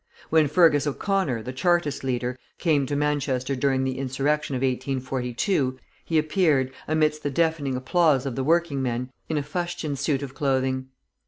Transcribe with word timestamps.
When 0.31 0.47
Feargus 0.47 0.87
O'Connor, 0.87 1.43
the 1.43 1.53
Chartist 1.53 2.03
leader, 2.03 2.35
came 2.57 2.87
to 2.87 2.95
Manchester 2.95 3.55
during 3.55 3.83
the 3.83 3.99
insurrection 3.99 4.55
of 4.55 4.63
1842, 4.63 5.77
he 6.03 6.17
appeared, 6.17 6.73
amidst 6.87 7.21
the 7.21 7.29
deafening 7.29 7.75
applause 7.75 8.25
of 8.25 8.35
the 8.35 8.43
working 8.43 8.81
men, 8.81 9.11
in 9.29 9.37
a 9.37 9.43
fustian 9.43 9.95
suit 9.95 10.23
of 10.23 10.33
clothing. 10.33 10.87